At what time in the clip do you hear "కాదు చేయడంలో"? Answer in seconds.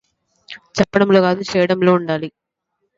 1.21-1.93